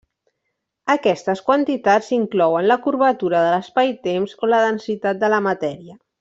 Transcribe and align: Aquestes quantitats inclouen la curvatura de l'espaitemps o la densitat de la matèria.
Aquestes 0.93 1.43
quantitats 1.49 2.09
inclouen 2.17 2.67
la 2.71 2.79
curvatura 2.87 3.43
de 3.49 3.53
l'espaitemps 3.57 4.35
o 4.41 4.51
la 4.55 4.63
densitat 4.67 5.21
de 5.27 5.31
la 5.37 5.43
matèria. 5.51 5.97